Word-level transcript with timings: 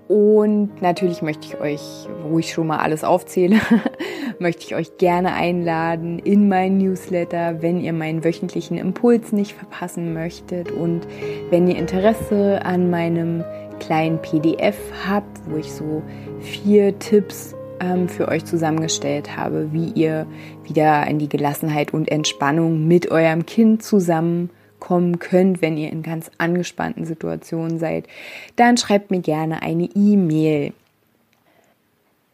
und 0.08 0.82
natürlich 0.82 1.22
möchte 1.22 1.48
ich 1.48 1.60
euch, 1.60 1.82
wo 2.24 2.40
ich 2.40 2.54
schon 2.54 2.68
mal 2.68 2.78
alles 2.78 3.04
aufzähle, 3.04 3.60
möchte 4.40 4.64
ich 4.66 4.76
euch 4.76 4.98
gerne 4.98 5.34
einladen 5.34 6.20
in 6.20 6.48
meinen 6.48 6.78
Newsletter, 6.78 7.62
wenn 7.62 7.82
ihr 7.82 7.94
meinen 7.94 8.24
wöchentlichen 8.24 8.78
Impuls 8.78 9.32
nicht 9.34 9.54
verpassen 9.54 10.14
möchtet 10.14 10.72
und 10.72 11.02
wenn 11.50 11.68
ihr 11.68 11.78
Interesse 11.78 12.66
an 12.66 12.90
meinem 12.90 13.44
kleinen 13.80 14.22
PDF 14.22 14.78
habt, 15.08 15.40
wo 15.50 15.58
ich 15.58 15.72
so 15.74 16.02
vier 16.40 16.98
Tipps 17.00 17.54
ähm, 17.80 18.08
für 18.08 18.28
euch 18.28 18.46
zusammengestellt 18.46 19.36
habe, 19.36 19.74
wie 19.74 19.92
ihr 19.92 20.26
wieder 20.64 21.06
in 21.08 21.20
die 21.20 21.30
Gelassenheit 21.30 21.94
und 21.94 22.10
Entspannung 22.10 22.88
mit 22.88 23.12
eurem 23.12 23.46
Kind 23.46 23.84
zusammen 23.84 24.50
kommen 24.88 25.20
könnt, 25.20 25.62
wenn 25.62 25.76
ihr 25.76 25.92
in 25.92 26.02
ganz 26.02 26.32
angespannten 26.38 27.04
Situationen 27.04 27.78
seid, 27.78 28.08
dann 28.56 28.78
schreibt 28.78 29.12
mir 29.12 29.20
gerne 29.20 29.62
eine 29.62 29.84
E-Mail. 29.84 30.72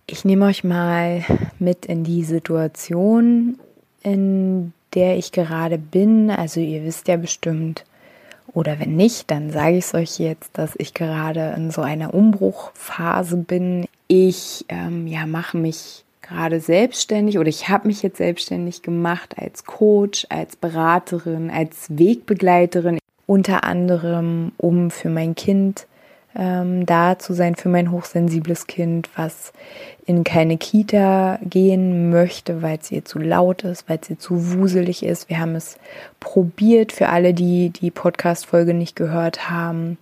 Ich 0.05 0.23
nehme 0.23 0.45
euch 0.45 0.63
mal 0.63 1.25
mit 1.57 1.87
in 1.87 2.03
die 2.03 2.23
Situation, 2.23 3.57
in 4.03 4.71
der 4.93 5.17
ich 5.17 5.31
gerade 5.31 5.79
bin. 5.79 6.29
Also 6.29 6.59
ihr 6.59 6.83
wisst 6.83 7.07
ja 7.07 7.17
bestimmt, 7.17 7.85
oder 8.53 8.80
wenn 8.80 8.95
nicht, 8.95 9.31
dann 9.31 9.49
sage 9.49 9.77
ich 9.77 9.86
es 9.86 9.95
euch 9.95 10.19
jetzt, 10.19 10.55
dass 10.55 10.75
ich 10.77 10.93
gerade 10.93 11.55
in 11.58 11.71
so 11.71 11.81
einer 11.81 12.13
Umbruchphase 12.13 13.37
bin. 13.37 13.87
Ich 14.08 14.63
ähm, 14.69 15.08
ja, 15.08 15.25
mache 15.25 15.58
mich 15.58 16.03
gerade 16.33 16.60
selbstständig 16.60 17.38
oder 17.38 17.48
ich 17.48 17.70
habe 17.70 17.88
mich 17.88 18.02
jetzt 18.02 18.17
selbstständig 18.17 18.82
gemacht 18.82 19.36
als 19.38 19.66
Coach, 19.66 20.26
als 20.30 20.55
Beraterin, 20.55 21.52
als 21.52 21.88
Wegbegleiterin, 21.89 22.98
unter 23.27 23.64
anderem, 23.64 24.52
um 24.58 24.89
für 24.89 25.10
mein 25.10 25.36
Kind 25.36 25.86
ähm, 26.36 26.86
da 26.88 27.20
zu 27.20 27.33
sein, 27.33 27.55
für 27.55 27.70
mein 27.70 27.92
hochsensibles 27.92 28.66
Kind, 28.66 29.10
was 29.16 29.54
in 30.05 30.23
keine 30.23 30.58
Kita 30.58 31.38
gehen 31.43 32.10
möchte, 32.10 32.64
weil 32.64 32.80
es 32.82 32.92
ihr 32.92 33.05
zu 33.05 33.20
laut 33.20 33.64
ist, 33.64 33.88
weil 33.88 33.99
es 34.02 34.10
ihr 34.10 34.17
zu 34.17 34.54
wuselig 34.54 35.04
ist. 35.04 35.30
Wir 35.30 35.39
haben 35.39 35.55
es 35.55 35.77
probiert 36.20 36.92
für 36.92 37.10
alle, 37.10 37.36
die 37.36 37.70
die 37.70 37.92
Podcast-Folge 37.92 38.73
nicht 38.73 38.95
gehört 38.95 39.52
haben. 39.52 39.99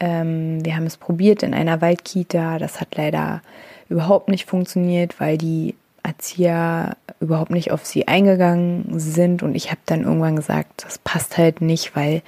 Ähm, 0.00 0.64
wir 0.64 0.74
haben 0.74 0.86
es 0.86 0.96
probiert 0.96 1.44
in 1.44 1.54
einer 1.54 1.80
Waldkita. 1.80 2.58
Das 2.58 2.80
hat 2.80 2.96
leider 2.96 3.40
überhaupt 3.90 4.28
nicht 4.28 4.46
funktioniert, 4.46 5.20
weil 5.20 5.36
die 5.36 5.74
Erzieher 6.02 6.96
überhaupt 7.20 7.50
nicht 7.50 7.72
auf 7.72 7.84
sie 7.84 8.08
eingegangen 8.08 8.98
sind. 8.98 9.42
Und 9.42 9.54
ich 9.54 9.70
habe 9.70 9.80
dann 9.84 10.04
irgendwann 10.04 10.36
gesagt, 10.36 10.84
das 10.84 10.98
passt 10.98 11.36
halt 11.36 11.60
nicht, 11.60 11.94
weil 11.94 12.22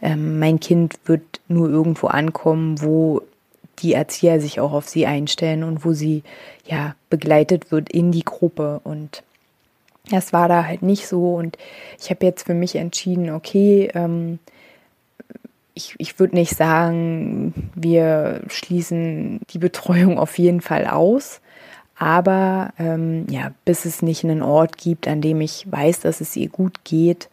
ähm, 0.00 0.38
mein 0.38 0.60
Kind 0.60 0.94
wird 1.06 1.40
nur 1.48 1.68
irgendwo 1.68 2.06
ankommen, 2.06 2.80
wo 2.80 3.22
die 3.80 3.94
Erzieher 3.94 4.40
sich 4.40 4.60
auch 4.60 4.72
auf 4.72 4.88
sie 4.88 5.06
einstellen 5.06 5.64
und 5.64 5.84
wo 5.84 5.92
sie 5.92 6.22
ja 6.66 6.94
begleitet 7.10 7.72
wird 7.72 7.90
in 7.90 8.12
die 8.12 8.24
Gruppe. 8.24 8.80
Und 8.84 9.22
das 10.10 10.32
war 10.32 10.48
da 10.48 10.66
halt 10.66 10.82
nicht 10.82 11.08
so. 11.08 11.34
Und 11.34 11.58
ich 12.00 12.10
habe 12.10 12.26
jetzt 12.26 12.46
für 12.46 12.54
mich 12.54 12.76
entschieden, 12.76 13.30
okay, 13.30 13.90
ähm, 13.94 14.38
ich, 15.78 15.94
ich 15.98 16.18
würde 16.18 16.34
nicht 16.34 16.56
sagen, 16.56 17.70
wir 17.74 18.42
schließen 18.48 19.40
die 19.50 19.58
Betreuung 19.58 20.18
auf 20.18 20.36
jeden 20.38 20.60
Fall 20.60 20.86
aus. 20.86 21.40
Aber 21.96 22.72
ähm, 22.78 23.26
ja, 23.30 23.52
bis 23.64 23.84
es 23.84 24.02
nicht 24.02 24.24
einen 24.24 24.42
Ort 24.42 24.76
gibt, 24.76 25.08
an 25.08 25.20
dem 25.20 25.40
ich 25.40 25.66
weiß, 25.70 26.00
dass 26.00 26.20
es 26.20 26.36
ihr 26.36 26.48
gut 26.48 26.84
geht, 26.84 27.28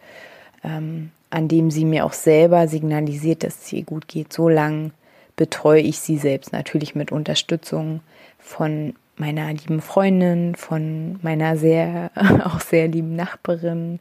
ähm, 0.63 1.11
an 1.29 1.47
dem 1.47 1.71
sie 1.71 1.85
mir 1.85 2.05
auch 2.05 2.13
selber 2.13 2.67
signalisiert, 2.67 3.43
dass 3.43 3.63
es 3.63 3.73
ihr 3.73 3.83
gut 3.83 4.07
geht, 4.07 4.31
so 4.31 4.47
lange 4.47 4.91
betreue 5.35 5.81
ich 5.81 5.99
sie 5.99 6.17
selbst 6.17 6.53
natürlich 6.53 6.95
mit 6.95 7.11
Unterstützung 7.11 7.99
von 8.39 8.93
meiner 9.17 9.51
lieben 9.53 9.81
Freundin, 9.81 10.55
von 10.55 11.19
meiner 11.21 11.57
sehr, 11.57 12.11
auch 12.43 12.59
sehr 12.59 12.87
lieben 12.87 13.15
Nachbarin 13.15 13.99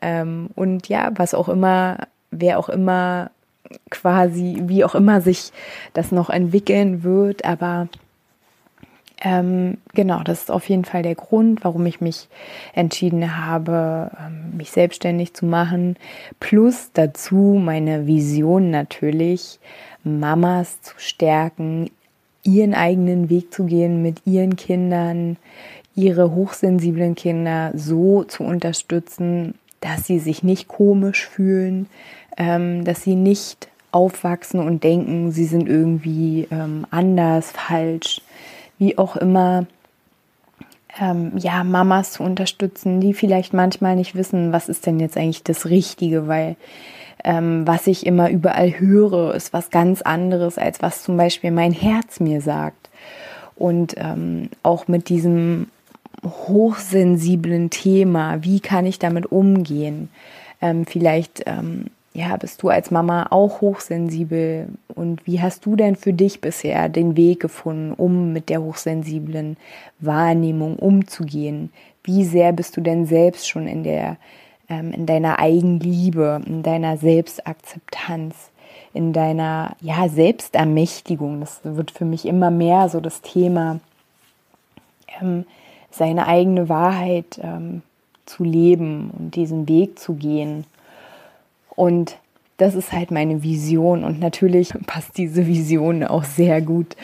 ähm, 0.00 0.50
und 0.54 0.88
ja, 0.88 1.10
was 1.14 1.34
auch 1.34 1.48
immer, 1.48 2.06
wer 2.30 2.58
auch 2.58 2.68
immer 2.68 3.30
quasi, 3.90 4.62
wie 4.66 4.84
auch 4.84 4.94
immer 4.94 5.20
sich 5.20 5.52
das 5.92 6.12
noch 6.12 6.30
entwickeln 6.30 7.02
wird. 7.02 7.44
Aber 7.44 7.88
ähm, 9.20 9.78
genau, 9.94 10.22
das 10.22 10.42
ist 10.42 10.50
auf 10.50 10.68
jeden 10.68 10.84
Fall 10.84 11.02
der 11.02 11.16
Grund, 11.16 11.64
warum 11.64 11.84
ich 11.86 12.00
mich 12.00 12.28
entschieden 12.72 13.36
habe, 13.36 14.10
ähm, 14.18 14.56
mich 14.56 14.70
selbstständig 14.70 15.34
zu 15.34 15.44
machen. 15.46 15.96
Plus 16.38 16.90
dazu 16.92 17.60
meine 17.62 18.06
Vision 18.06 18.70
natürlich, 18.70 19.58
Mamas 20.04 20.80
zu 20.82 20.94
stärken, 20.98 21.90
ihren 22.44 22.74
eigenen 22.74 23.28
Weg 23.28 23.52
zu 23.52 23.64
gehen 23.64 24.02
mit 24.02 24.22
ihren 24.24 24.56
Kindern, 24.56 25.36
ihre 25.96 26.32
hochsensiblen 26.32 27.16
Kinder 27.16 27.72
so 27.74 28.22
zu 28.22 28.44
unterstützen, 28.44 29.54
dass 29.80 30.06
sie 30.06 30.18
sich 30.18 30.42
nicht 30.42 30.68
komisch 30.68 31.26
fühlen, 31.26 31.86
ähm, 32.36 32.84
dass 32.84 33.02
sie 33.02 33.14
nicht 33.14 33.68
aufwachsen 33.90 34.60
und 34.60 34.84
denken, 34.84 35.32
sie 35.32 35.46
sind 35.46 35.68
irgendwie 35.68 36.46
ähm, 36.50 36.86
anders, 36.90 37.50
falsch, 37.50 38.20
wie 38.78 38.98
auch 38.98 39.16
immer. 39.16 39.66
Ähm, 41.00 41.32
ja, 41.36 41.62
Mamas 41.64 42.12
zu 42.12 42.22
unterstützen, 42.22 43.00
die 43.00 43.14
vielleicht 43.14 43.54
manchmal 43.54 43.94
nicht 43.94 44.14
wissen, 44.14 44.52
was 44.52 44.68
ist 44.68 44.84
denn 44.86 44.98
jetzt 44.98 45.16
eigentlich 45.16 45.44
das 45.44 45.66
Richtige, 45.66 46.26
weil 46.26 46.56
ähm, 47.24 47.66
was 47.66 47.86
ich 47.86 48.06
immer 48.06 48.30
überall 48.30 48.78
höre, 48.78 49.34
ist 49.34 49.52
was 49.52 49.70
ganz 49.70 50.02
anderes, 50.02 50.58
als 50.58 50.82
was 50.82 51.02
zum 51.02 51.16
Beispiel 51.16 51.50
mein 51.50 51.72
Herz 51.72 52.20
mir 52.20 52.40
sagt. 52.40 52.88
Und 53.56 53.94
ähm, 53.96 54.50
auch 54.62 54.88
mit 54.88 55.08
diesem 55.08 55.68
hochsensiblen 56.24 57.70
Thema, 57.70 58.42
wie 58.42 58.60
kann 58.60 58.86
ich 58.86 58.98
damit 58.98 59.26
umgehen? 59.26 60.08
Ähm, 60.60 60.86
vielleicht 60.86 61.42
ähm, 61.46 61.86
ja, 62.18 62.36
bist 62.36 62.62
du 62.62 62.68
als 62.68 62.90
Mama 62.90 63.28
auch 63.30 63.60
hochsensibel 63.60 64.68
und 64.94 65.24
wie 65.26 65.40
hast 65.40 65.64
du 65.64 65.76
denn 65.76 65.94
für 65.94 66.12
dich 66.12 66.40
bisher 66.40 66.88
den 66.88 67.16
Weg 67.16 67.38
gefunden, 67.38 67.92
um 67.92 68.32
mit 68.32 68.48
der 68.48 68.60
hochsensiblen 68.60 69.56
Wahrnehmung 70.00 70.76
umzugehen? 70.76 71.70
Wie 72.02 72.24
sehr 72.24 72.52
bist 72.52 72.76
du 72.76 72.80
denn 72.80 73.06
selbst 73.06 73.48
schon 73.48 73.68
in 73.68 73.84
der 73.84 74.16
ähm, 74.68 74.92
in 74.92 75.06
deiner 75.06 75.38
Eigenliebe, 75.38 76.42
in 76.44 76.64
deiner 76.64 76.96
Selbstakzeptanz, 76.96 78.50
in 78.92 79.12
deiner 79.12 79.76
ja 79.80 80.08
Selbstermächtigung? 80.08 81.38
Das 81.38 81.60
wird 81.62 81.92
für 81.92 82.04
mich 82.04 82.26
immer 82.26 82.50
mehr 82.50 82.88
so 82.88 83.00
das 83.00 83.22
Thema, 83.22 83.78
ähm, 85.20 85.44
seine 85.90 86.26
eigene 86.26 86.68
Wahrheit 86.68 87.40
ähm, 87.42 87.82
zu 88.26 88.44
leben 88.44 89.10
und 89.18 89.34
diesen 89.34 89.68
Weg 89.68 89.98
zu 89.98 90.14
gehen. 90.14 90.64
Und 91.74 92.18
das 92.56 92.74
ist 92.74 92.92
halt 92.92 93.10
meine 93.10 93.42
Vision. 93.42 94.04
Und 94.04 94.20
natürlich 94.20 94.72
passt 94.86 95.16
diese 95.18 95.46
Vision 95.46 96.04
auch 96.04 96.24
sehr 96.24 96.60
gut 96.60 96.96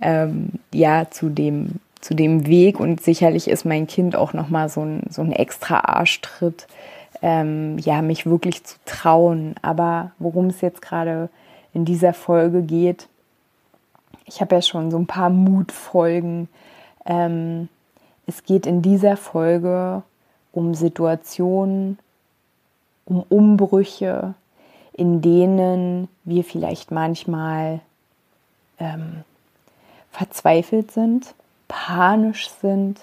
ähm, 0.00 0.50
ja 0.72 1.10
zu 1.10 1.28
dem 1.28 1.80
zu 2.00 2.14
dem 2.14 2.46
Weg. 2.46 2.78
Und 2.78 3.02
sicherlich 3.02 3.48
ist 3.48 3.64
mein 3.64 3.86
Kind 3.86 4.14
auch 4.14 4.32
noch 4.32 4.48
mal 4.48 4.68
so 4.68 4.82
ein 4.82 5.02
so 5.10 5.22
ein 5.22 5.32
extra 5.32 5.80
Arschtritt 5.80 6.66
ähm, 7.22 7.78
ja 7.78 8.02
mich 8.02 8.26
wirklich 8.26 8.64
zu 8.64 8.76
trauen. 8.84 9.54
Aber 9.62 10.12
worum 10.18 10.46
es 10.46 10.60
jetzt 10.60 10.82
gerade 10.82 11.28
in 11.72 11.84
dieser 11.84 12.12
Folge 12.12 12.62
geht 12.62 13.08
ich 14.28 14.40
habe 14.40 14.54
ja 14.54 14.62
schon 14.62 14.90
so 14.90 14.98
ein 14.98 15.06
paar 15.06 15.30
Mutfolgen 15.30 16.48
ähm, 17.06 17.68
es 18.28 18.44
geht 18.44 18.66
in 18.66 18.80
dieser 18.82 19.16
Folge 19.16 20.04
um 20.52 20.74
Situationen 20.74 21.98
um 23.04 23.24
Umbrüche 23.28 24.34
in 24.98 25.22
denen 25.22 26.08
wir 26.24 26.42
vielleicht 26.42 26.90
manchmal 26.90 27.80
ähm, 28.80 29.22
verzweifelt 30.10 30.90
sind, 30.90 31.34
panisch 31.68 32.48
sind, 32.48 32.98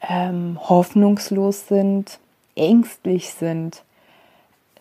ähm, 0.00 0.58
hoffnungslos 0.68 1.68
sind, 1.68 2.18
ängstlich 2.56 3.30
sind. 3.30 3.84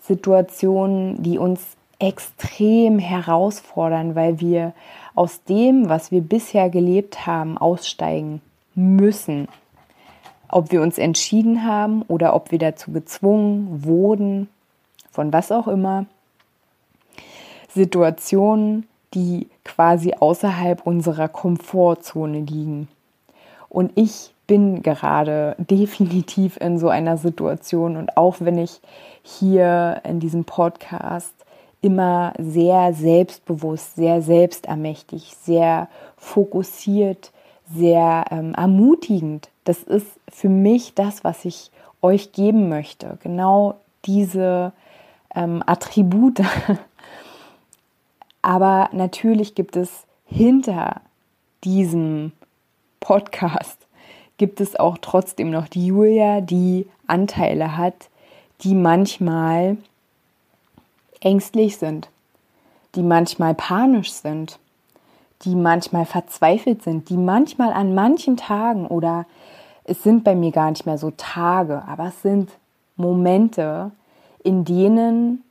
Situationen, 0.01 1.21
die 1.21 1.37
uns 1.37 1.61
extrem 1.99 2.97
herausfordern, 2.97 4.15
weil 4.15 4.39
wir 4.39 4.73
aus 5.13 5.43
dem, 5.43 5.89
was 5.89 6.11
wir 6.11 6.21
bisher 6.21 6.71
gelebt 6.71 7.27
haben, 7.27 7.55
aussteigen 7.59 8.41
müssen. 8.75 9.47
Ob 10.49 10.71
wir 10.71 10.81
uns 10.81 10.97
entschieden 10.97 11.65
haben 11.65 12.03
oder 12.03 12.35
ob 12.35 12.51
wir 12.51 12.59
dazu 12.59 12.91
gezwungen 12.91 13.83
wurden, 13.83 14.47
von 15.11 15.33
was 15.33 15.51
auch 15.51 15.67
immer. 15.67 16.05
Situationen, 17.73 18.87
die 19.13 19.47
quasi 19.63 20.13
außerhalb 20.13 20.85
unserer 20.85 21.27
Komfortzone 21.27 22.39
liegen. 22.39 22.87
Und 23.69 23.91
ich 23.95 24.33
bin 24.47 24.83
gerade 24.83 25.55
definitiv 25.59 26.57
in 26.57 26.77
so 26.77 26.89
einer 26.89 27.17
Situation 27.17 27.97
und 27.97 28.15
auch 28.17 28.37
wenn 28.39 28.57
ich 28.57 28.81
hier 29.23 30.01
in 30.03 30.19
diesem 30.19 30.45
Podcast 30.45 31.33
immer 31.81 32.33
sehr 32.39 32.93
selbstbewusst, 32.93 33.95
sehr 33.95 34.21
selbstermächtig, 34.21 35.35
sehr 35.41 35.87
fokussiert, 36.17 37.31
sehr 37.73 38.25
ähm, 38.31 38.53
ermutigend. 38.53 39.49
Das 39.63 39.83
ist 39.83 40.07
für 40.29 40.49
mich 40.49 40.93
das, 40.93 41.23
was 41.23 41.45
ich 41.45 41.71
euch 42.01 42.31
geben 42.31 42.69
möchte. 42.69 43.17
Genau 43.23 43.75
diese 44.05 44.73
ähm, 45.33 45.63
Attribute, 45.65 46.41
aber 48.41 48.89
natürlich 48.93 49.55
gibt 49.55 49.75
es 49.75 50.05
hinter 50.25 51.01
diesem 51.63 52.31
Podcast, 52.99 53.77
gibt 54.37 54.61
es 54.61 54.75
auch 54.75 54.97
trotzdem 54.99 55.49
noch 55.49 55.67
die 55.67 55.87
Julia, 55.87 56.41
die 56.41 56.87
Anteile 57.07 57.77
hat, 57.77 58.09
die 58.61 58.75
manchmal 58.75 59.77
ängstlich 61.21 61.77
sind, 61.77 62.09
die 62.95 63.03
manchmal 63.03 63.53
panisch 63.55 64.11
sind, 64.11 64.59
die 65.45 65.55
manchmal 65.55 66.05
verzweifelt 66.05 66.83
sind, 66.83 67.09
die 67.09 67.17
manchmal 67.17 67.71
an 67.71 67.93
manchen 67.95 68.37
Tagen 68.37 68.87
oder 68.87 69.25
es 69.83 70.01
sind 70.03 70.23
bei 70.23 70.35
mir 70.35 70.51
gar 70.51 70.71
nicht 70.71 70.85
mehr 70.85 70.97
so 70.97 71.11
Tage, 71.15 71.83
aber 71.87 72.07
es 72.07 72.21
sind 72.21 72.49
Momente, 72.95 73.91
in 74.43 74.65
denen 74.65 75.43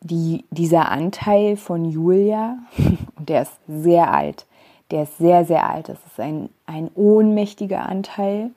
die, 0.00 0.44
dieser 0.50 0.90
Anteil 0.90 1.56
von 1.56 1.84
Julia, 1.84 2.58
und 3.16 3.28
der 3.28 3.42
ist 3.42 3.52
sehr 3.68 4.12
alt, 4.12 4.46
der 4.90 5.04
ist 5.04 5.18
sehr, 5.18 5.44
sehr 5.44 5.68
alt, 5.68 5.88
das 5.88 5.98
ist 6.06 6.18
ein, 6.18 6.48
ein 6.66 6.90
ohnmächtiger 6.94 7.88
Anteil, 7.88 8.50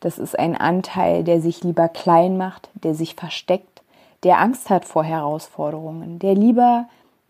das 0.00 0.18
ist 0.18 0.38
ein 0.38 0.56
Anteil, 0.56 1.24
der 1.24 1.40
sich 1.40 1.62
lieber 1.62 1.88
klein 1.88 2.36
macht, 2.36 2.68
der 2.74 2.94
sich 2.94 3.14
versteckt, 3.14 3.82
der 4.22 4.38
Angst 4.38 4.68
hat 4.68 4.84
vor 4.84 5.04
Herausforderungen, 5.04 6.18
der 6.18 6.34
lieber 6.34 6.86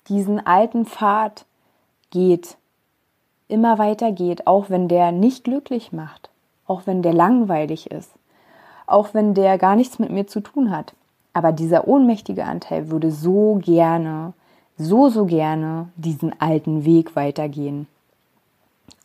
diesen 0.08 0.44
alten 0.44 0.86
Pfad 0.86 1.44
geht, 2.10 2.56
immer 3.48 3.78
weiter 3.78 4.12
geht, 4.12 4.46
auch 4.46 4.70
wenn 4.70 4.88
der 4.88 5.12
nicht 5.12 5.44
glücklich 5.44 5.92
macht, 5.92 6.30
auch 6.66 6.82
wenn 6.86 7.02
der 7.02 7.14
langweilig 7.14 7.90
ist, 7.90 8.12
auch 8.86 9.14
wenn 9.14 9.34
der 9.34 9.58
gar 9.58 9.76
nichts 9.76 9.98
mit 9.98 10.10
mir 10.10 10.26
zu 10.26 10.40
tun 10.40 10.70
hat. 10.70 10.94
Aber 11.32 11.52
dieser 11.52 11.86
ohnmächtige 11.86 12.44
Anteil 12.44 12.90
würde 12.90 13.10
so 13.10 13.60
gerne, 13.62 14.32
so, 14.76 15.08
so 15.08 15.26
gerne 15.26 15.88
diesen 15.96 16.38
alten 16.40 16.84
Weg 16.84 17.14
weitergehen. 17.14 17.86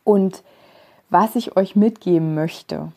Und 0.03 0.43
was 1.09 1.35
ich 1.35 1.55
euch 1.55 1.75
mitgeben 1.75 2.33
möchte, 2.33 2.91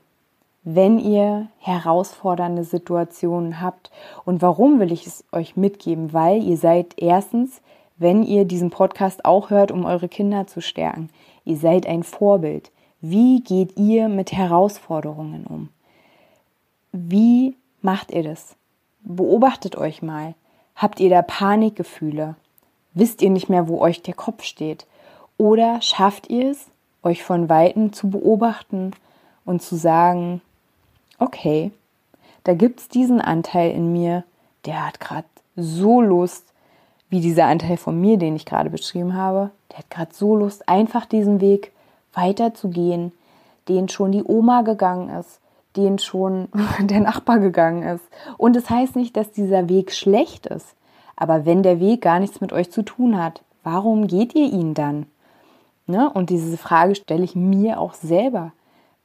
wenn 0.74 0.98
ihr 0.98 1.46
herausfordernde 1.58 2.62
Situationen 2.64 3.60
habt. 3.60 3.90
Und 4.24 4.42
warum 4.42 4.80
will 4.80 4.92
ich 4.92 5.06
es 5.06 5.24
euch 5.32 5.56
mitgeben? 5.56 6.12
Weil 6.12 6.42
ihr 6.42 6.58
seid 6.58 6.94
erstens, 6.96 7.62
wenn 7.98 8.22
ihr 8.22 8.44
diesen 8.44 8.70
Podcast 8.70 9.24
auch 9.24 9.50
hört, 9.50 9.70
um 9.70 9.84
eure 9.84 10.08
Kinder 10.08 10.46
zu 10.46 10.60
stärken, 10.60 11.10
ihr 11.44 11.56
seid 11.56 11.86
ein 11.86 12.02
Vorbild. 12.02 12.70
Wie 13.00 13.40
geht 13.42 13.76
ihr 13.76 14.08
mit 14.08 14.32
Herausforderungen 14.32 15.46
um? 15.46 15.68
Wie 16.92 17.56
macht 17.82 18.10
ihr 18.12 18.22
das? 18.22 18.56
Beobachtet 19.02 19.76
euch 19.76 20.02
mal. 20.02 20.34
Habt 20.74 21.00
ihr 21.00 21.10
da 21.10 21.22
Panikgefühle? 21.22 22.36
Wisst 22.94 23.22
ihr 23.22 23.30
nicht 23.30 23.48
mehr, 23.48 23.68
wo 23.68 23.80
euch 23.80 24.02
der 24.02 24.14
Kopf 24.14 24.42
steht? 24.42 24.86
Oder 25.36 25.80
schafft 25.82 26.30
ihr 26.30 26.50
es, 26.50 26.66
euch 27.02 27.22
von 27.22 27.48
Weitem 27.48 27.92
zu 27.92 28.10
beobachten 28.10 28.92
und 29.44 29.62
zu 29.62 29.76
sagen, 29.76 30.40
okay, 31.18 31.70
da 32.44 32.54
gibt 32.54 32.80
es 32.80 32.88
diesen 32.88 33.20
Anteil 33.20 33.70
in 33.70 33.92
mir, 33.92 34.24
der 34.66 34.86
hat 34.86 35.00
gerade 35.00 35.26
so 35.56 36.00
Lust, 36.00 36.47
wie 37.10 37.20
dieser 37.20 37.46
Anteil 37.46 37.76
von 37.76 38.00
mir, 38.00 38.18
den 38.18 38.36
ich 38.36 38.44
gerade 38.44 38.70
beschrieben 38.70 39.14
habe, 39.14 39.50
der 39.70 39.78
hat 39.78 39.90
gerade 39.90 40.14
so 40.14 40.36
Lust, 40.36 40.68
einfach 40.68 41.06
diesen 41.06 41.40
Weg 41.40 41.72
weiterzugehen, 42.12 43.12
den 43.68 43.88
schon 43.88 44.12
die 44.12 44.24
Oma 44.24 44.62
gegangen 44.62 45.08
ist, 45.08 45.40
den 45.76 45.98
schon 45.98 46.48
der 46.80 47.00
Nachbar 47.00 47.38
gegangen 47.38 47.82
ist. 47.82 48.04
Und 48.36 48.56
es 48.56 48.64
das 48.64 48.70
heißt 48.70 48.96
nicht, 48.96 49.16
dass 49.16 49.30
dieser 49.30 49.68
Weg 49.68 49.92
schlecht 49.92 50.46
ist. 50.46 50.74
Aber 51.16 51.46
wenn 51.46 51.62
der 51.62 51.80
Weg 51.80 52.02
gar 52.02 52.20
nichts 52.20 52.40
mit 52.40 52.52
euch 52.52 52.70
zu 52.70 52.82
tun 52.82 53.22
hat, 53.22 53.42
warum 53.64 54.06
geht 54.06 54.34
ihr 54.34 54.50
ihn 54.52 54.74
dann? 54.74 55.06
Ne? 55.86 56.10
Und 56.10 56.30
diese 56.30 56.56
Frage 56.56 56.94
stelle 56.94 57.24
ich 57.24 57.34
mir 57.34 57.80
auch 57.80 57.94
selber. 57.94 58.52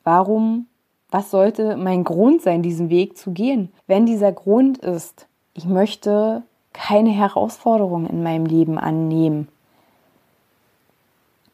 Warum, 0.03 0.67
was 1.09 1.31
sollte 1.31 1.77
mein 1.77 2.03
Grund 2.03 2.41
sein, 2.41 2.61
diesen 2.61 2.89
Weg 2.89 3.17
zu 3.17 3.31
gehen? 3.31 3.71
Wenn 3.87 4.05
dieser 4.05 4.31
Grund 4.31 4.77
ist, 4.79 5.27
ich 5.53 5.65
möchte 5.65 6.43
keine 6.73 7.11
Herausforderungen 7.11 8.07
in 8.07 8.23
meinem 8.23 8.45
Leben 8.45 8.77
annehmen, 8.77 9.47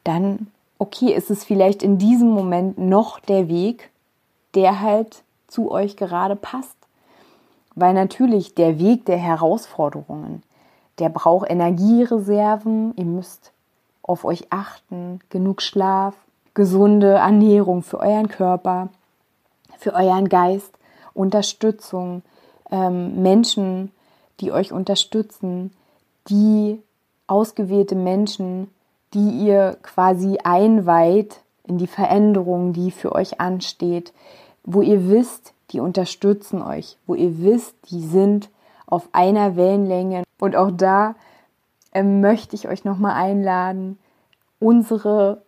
dann, 0.04 0.48
okay, 0.78 1.12
ist 1.12 1.30
es 1.30 1.44
vielleicht 1.44 1.82
in 1.82 1.98
diesem 1.98 2.30
Moment 2.30 2.78
noch 2.78 3.20
der 3.20 3.48
Weg, 3.48 3.90
der 4.54 4.80
halt 4.80 5.22
zu 5.46 5.70
euch 5.70 5.96
gerade 5.96 6.36
passt. 6.36 6.76
Weil 7.74 7.94
natürlich 7.94 8.54
der 8.54 8.78
Weg 8.78 9.04
der 9.04 9.18
Herausforderungen, 9.18 10.42
der 10.98 11.08
braucht 11.08 11.50
Energiereserven, 11.50 12.94
ihr 12.96 13.04
müsst 13.04 13.52
auf 14.02 14.24
euch 14.24 14.46
achten, 14.50 15.20
genug 15.28 15.62
Schlaf, 15.62 16.14
gesunde 16.54 17.14
Ernährung 17.14 17.82
für 17.82 18.00
euren 18.00 18.28
Körper, 18.28 18.88
für 19.78 19.94
euren 19.94 20.28
Geist, 20.28 20.72
Unterstützung, 21.14 22.22
ähm, 22.70 23.22
Menschen, 23.22 23.92
die 24.40 24.52
euch 24.52 24.72
unterstützen, 24.72 25.72
die 26.28 26.82
ausgewählte 27.26 27.94
Menschen, 27.94 28.68
die 29.14 29.46
ihr 29.46 29.76
quasi 29.82 30.38
einweiht 30.42 31.40
in 31.64 31.78
die 31.78 31.86
Veränderung, 31.86 32.72
die 32.72 32.90
für 32.90 33.12
euch 33.12 33.40
ansteht, 33.40 34.12
wo 34.64 34.82
ihr 34.82 35.08
wisst, 35.08 35.52
die 35.70 35.80
unterstützen 35.80 36.62
euch, 36.62 36.96
wo 37.06 37.14
ihr 37.14 37.40
wisst, 37.40 37.74
die 37.90 38.02
sind 38.02 38.50
auf 38.86 39.08
einer 39.12 39.56
Wellenlänge. 39.56 40.24
Und 40.40 40.56
auch 40.56 40.70
da 40.72 41.14
äh, 41.92 42.02
möchte 42.02 42.56
ich 42.56 42.68
euch 42.68 42.84
nochmal 42.84 43.14
einladen, 43.14 43.98
unsere 44.58 45.42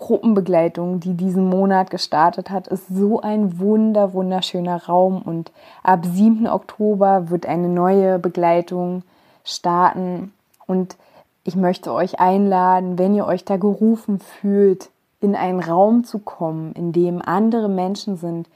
Gruppenbegleitung, 0.00 0.98
die 0.98 1.14
diesen 1.14 1.48
Monat 1.48 1.90
gestartet 1.90 2.50
hat, 2.50 2.66
ist 2.66 2.88
so 2.88 3.20
ein 3.20 3.60
wunder, 3.60 4.12
wunderschöner 4.12 4.84
Raum 4.86 5.22
und 5.22 5.52
ab 5.82 6.04
7. 6.04 6.48
Oktober 6.48 7.30
wird 7.30 7.46
eine 7.46 7.68
neue 7.68 8.18
Begleitung 8.18 9.02
starten 9.44 10.32
und 10.66 10.96
ich 11.44 11.54
möchte 11.54 11.92
euch 11.92 12.18
einladen, 12.18 12.98
wenn 12.98 13.14
ihr 13.14 13.26
euch 13.26 13.44
da 13.44 13.56
gerufen 13.56 14.18
fühlt, 14.18 14.90
in 15.20 15.36
einen 15.36 15.60
Raum 15.60 16.04
zu 16.04 16.18
kommen, 16.18 16.72
in 16.72 16.92
dem 16.92 17.22
andere 17.22 17.68
Menschen 17.68 18.16
sind, 18.16 18.48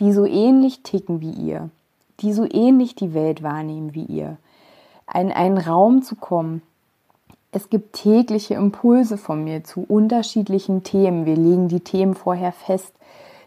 die 0.00 0.12
so 0.12 0.24
ähnlich 0.24 0.82
ticken 0.82 1.20
wie 1.20 1.32
ihr, 1.32 1.70
die 2.20 2.32
so 2.32 2.46
ähnlich 2.48 2.94
die 2.94 3.12
Welt 3.12 3.42
wahrnehmen 3.42 3.94
wie 3.94 4.04
ihr. 4.04 4.36
in 5.12 5.32
einen 5.32 5.58
Raum 5.58 6.02
zu 6.02 6.14
kommen. 6.16 6.62
Es 7.54 7.68
gibt 7.68 7.92
tägliche 7.92 8.54
Impulse 8.54 9.18
von 9.18 9.44
mir 9.44 9.62
zu 9.62 9.84
unterschiedlichen 9.86 10.84
Themen. 10.84 11.26
Wir 11.26 11.36
legen 11.36 11.68
die 11.68 11.80
Themen 11.80 12.14
vorher 12.14 12.50
fest. 12.50 12.94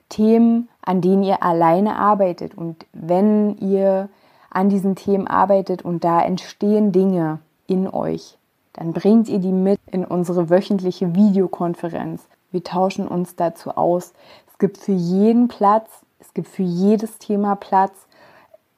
Themen, 0.09 0.69
an 0.83 1.01
denen 1.01 1.23
ihr 1.23 1.41
alleine 1.41 1.95
arbeitet. 1.97 2.55
Und 2.55 2.85
wenn 2.93 3.57
ihr 3.57 4.09
an 4.51 4.69
diesen 4.69 4.95
Themen 4.95 5.25
arbeitet 5.25 5.83
und 5.83 6.03
da 6.03 6.21
entstehen 6.21 6.91
Dinge 6.91 7.39
in 7.65 7.87
euch, 7.87 8.37
dann 8.73 8.93
bringt 8.93 9.27
ihr 9.27 9.39
die 9.39 9.51
mit 9.51 9.79
in 9.91 10.05
unsere 10.05 10.51
wöchentliche 10.51 11.15
Videokonferenz. 11.15 12.21
Wir 12.51 12.63
tauschen 12.63 13.07
uns 13.07 13.35
dazu 13.35 13.71
aus. 13.71 14.13
Es 14.47 14.59
gibt 14.59 14.77
für 14.77 14.91
jeden 14.91 15.47
Platz, 15.47 15.89
es 16.19 16.31
gibt 16.35 16.47
für 16.47 16.63
jedes 16.63 17.17
Thema 17.17 17.55
Platz. 17.55 18.05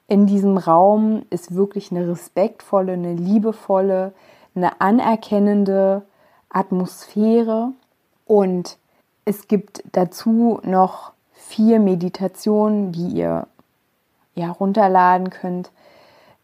In 0.06 0.26
diesem 0.26 0.56
Raum 0.56 1.24
ist 1.28 1.54
wirklich 1.54 1.90
eine 1.90 2.08
respektvolle, 2.08 2.94
eine 2.94 3.14
liebevolle, 3.14 4.14
eine 4.58 4.80
anerkennende 4.80 6.02
Atmosphäre 6.50 7.72
und 8.26 8.78
es 9.24 9.48
gibt 9.48 9.82
dazu 9.92 10.60
noch 10.62 11.12
vier 11.32 11.80
Meditationen, 11.80 12.92
die 12.92 13.08
ihr 13.08 13.46
ja 14.34 14.50
runterladen 14.50 15.30
könnt. 15.30 15.70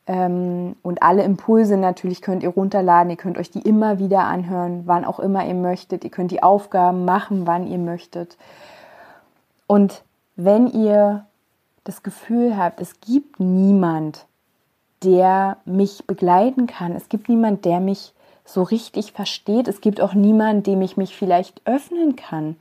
Ähm, 0.06 0.76
und 0.83 1.02
alle 1.02 1.23
Impulse 1.23 1.76
natürlich 1.76 2.21
könnt 2.21 2.42
ihr 2.42 2.50
runterladen. 2.50 3.11
Ihr 3.11 3.16
könnt 3.16 3.38
euch 3.38 3.50
die 3.50 3.62
immer 3.62 3.99
wieder 3.99 4.25
anhören, 4.25 4.83
wann 4.85 5.04
auch 5.04 5.18
immer 5.18 5.47
ihr 5.47 5.54
möchtet. 5.54 6.04
Ihr 6.04 6.11
könnt 6.11 6.30
die 6.30 6.42
Aufgaben 6.42 7.04
machen, 7.04 7.47
wann 7.47 7.66
ihr 7.66 7.78
möchtet. 7.78 8.37
Und 9.66 10.02
wenn 10.37 10.66
ihr 10.66 11.26
das 11.85 12.02
Gefühl 12.02 12.56
habt, 12.56 12.80
es 12.80 13.00
gibt 13.00 13.40
niemand, 13.40 14.26
der 15.04 15.58
mich 15.64 16.04
begleiten 16.06 16.66
kann, 16.66 16.92
es 16.92 17.08
gibt 17.08 17.28
niemand, 17.28 17.64
der 17.64 17.80
mich 17.80 18.12
so 18.44 18.62
richtig 18.62 19.12
versteht, 19.12 19.68
es 19.68 19.80
gibt 19.80 20.00
auch 20.00 20.14
niemand, 20.14 20.66
dem 20.66 20.82
ich 20.82 20.96
mich 20.96 21.16
vielleicht 21.16 21.62
öffnen 21.66 22.16
kann. 22.16 22.56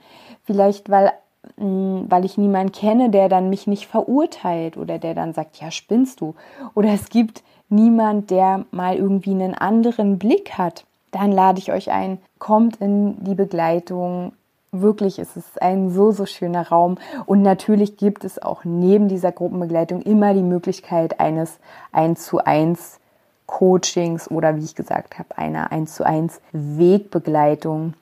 Vielleicht, 0.46 0.90
weil 0.90 1.12
Mm, 1.58 2.06
weil 2.10 2.26
ich 2.26 2.38
niemanden 2.38 2.72
kenne, 2.72 3.10
der 3.10 3.30
dann 3.30 3.50
mich 3.50 3.68
nicht 3.68 3.88
verurteilt 3.88 4.78
oder 4.78 4.98
der 4.98 5.14
dann 5.14 5.34
sagt, 5.34 5.58
ja, 5.58 5.72
spinnst 5.72 6.22
du. 6.22 6.36
Oder 6.74 6.90
es 6.94 7.10
gibt 7.10 7.44
niemand, 7.70 8.32
der 8.32 8.66
mal 8.72 8.96
irgendwie 8.96 9.32
einen 9.32 9.54
anderen 9.54 10.18
Blick 10.20 10.58
hat. 10.58 10.86
Dann 11.12 11.32
lade 11.32 11.60
ich 11.60 11.72
euch 11.72 11.92
ein, 11.92 12.20
kommt 12.40 12.78
in 12.78 13.24
die 13.24 13.36
Begleitung. 13.36 14.34
Wirklich, 14.76 15.20
es 15.20 15.38
ist 15.38 15.62
ein 15.62 15.92
so, 15.92 16.10
so 16.10 16.26
schöner 16.26 16.68
Raum. 16.68 16.98
Und 17.28 17.44
natürlich 17.44 17.96
gibt 17.96 18.26
es 18.26 18.42
auch 18.42 18.64
neben 18.66 19.08
dieser 19.08 19.32
Gruppenbegleitung 19.32 20.02
immer 20.02 20.34
die 20.34 20.42
Möglichkeit 20.42 21.20
eines 21.20 21.60
1 21.92 22.26
zu 22.26 22.40
1 22.44 23.00
Coachings 23.46 24.32
oder 24.32 24.56
wie 24.56 24.64
ich 24.64 24.74
gesagt 24.74 25.20
habe, 25.20 25.38
einer 25.38 25.72
1 25.72 25.94
zu 25.94 26.04
1 26.04 26.42
Wegbegleitung. 26.54 27.94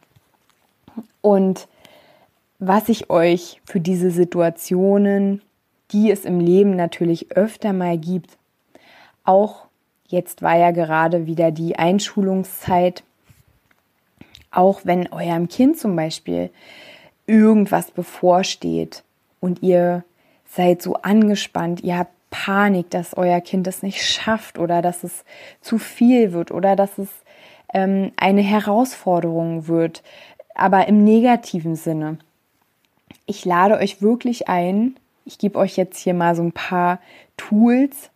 Und 1.19 1.67
was 2.57 2.87
ich 2.87 3.09
euch 3.09 3.61
für 3.65 3.81
diese 3.81 4.09
Situationen, 4.09 5.41
die 5.91 6.09
es 6.09 6.23
im 6.23 6.39
Leben 6.39 6.77
natürlich 6.77 7.35
öfter 7.35 7.73
mal 7.73 7.97
gibt, 7.97 8.37
auch 9.25 9.65
jetzt 10.07 10.41
war 10.41 10.55
ja 10.55 10.71
gerade 10.71 11.25
wieder 11.25 11.51
die 11.51 11.77
Einschulungszeit, 11.77 13.03
auch 14.51 14.81
wenn 14.83 15.11
eurem 15.11 15.47
Kind 15.47 15.77
zum 15.77 15.95
Beispiel 15.95 16.49
irgendwas 17.25 17.91
bevorsteht 17.91 19.03
und 19.39 19.63
ihr 19.63 20.03
seid 20.49 20.81
so 20.81 20.95
angespannt, 20.95 21.81
ihr 21.81 21.97
habt 21.97 22.11
Panik, 22.29 22.89
dass 22.89 23.17
euer 23.17 23.41
Kind 23.41 23.67
es 23.67 23.83
nicht 23.83 24.05
schafft 24.05 24.57
oder 24.57 24.81
dass 24.81 25.03
es 25.03 25.25
zu 25.61 25.77
viel 25.77 26.31
wird 26.31 26.51
oder 26.51 26.75
dass 26.75 26.97
es 26.97 27.09
ähm, 27.73 28.11
eine 28.17 28.41
Herausforderung 28.41 29.67
wird, 29.67 30.03
aber 30.55 30.87
im 30.87 31.03
negativen 31.03 31.75
Sinne 31.75 32.17
ich 33.31 33.45
lade 33.45 33.77
euch 33.77 34.01
wirklich 34.01 34.49
ein. 34.49 34.95
Ich 35.25 35.37
gebe 35.37 35.57
euch 35.57 35.77
jetzt 35.77 35.97
hier 35.99 36.13
mal 36.13 36.35
so 36.35 36.43
ein 36.43 36.51
paar 36.51 36.99
Tools, 37.37 38.09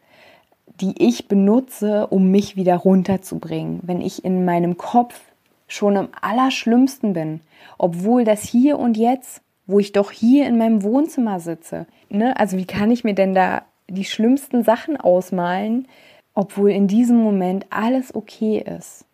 die 0.81 0.93
ich 0.97 1.27
benutze, 1.27 2.07
um 2.07 2.31
mich 2.31 2.55
wieder 2.55 2.75
runterzubringen. 2.75 3.79
Wenn 3.83 4.01
ich 4.01 4.25
in 4.25 4.43
meinem 4.43 4.77
Kopf 4.77 5.19
schon 5.67 5.95
im 5.95 6.09
Allerschlimmsten 6.21 7.13
bin, 7.13 7.41
obwohl 7.77 8.23
das 8.23 8.43
hier 8.43 8.77
und 8.77 8.97
jetzt, 8.97 9.41
wo 9.67 9.79
ich 9.79 9.91
doch 9.91 10.11
hier 10.11 10.47
in 10.47 10.57
meinem 10.57 10.83
Wohnzimmer 10.83 11.39
sitze, 11.39 11.87
ne? 12.09 12.37
also 12.39 12.57
wie 12.57 12.65
kann 12.65 12.91
ich 12.91 13.03
mir 13.03 13.15
denn 13.15 13.33
da 13.33 13.63
die 13.87 14.05
schlimmsten 14.05 14.63
Sachen 14.63 14.97
ausmalen, 14.97 15.87
obwohl 16.33 16.71
in 16.71 16.87
diesem 16.87 17.17
Moment 17.17 17.65
alles 17.69 18.13
okay 18.13 18.59
ist? 18.59 19.05